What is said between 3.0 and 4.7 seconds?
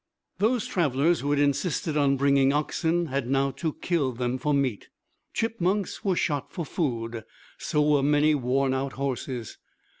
had now to kill them for